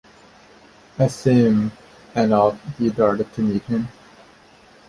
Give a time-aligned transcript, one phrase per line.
[0.97, 1.71] I see him!'
[2.15, 3.87] and off he darted to meet him.